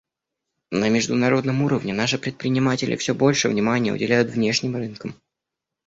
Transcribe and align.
На 0.71 0.89
международном 0.89 1.61
уровне 1.61 1.93
наши 1.93 2.17
предприниматели 2.17 2.95
все 2.95 3.13
больше 3.13 3.49
внимания 3.49 3.93
уделяют 3.93 4.31
внешним 4.31 4.75
рынкам. 4.75 5.13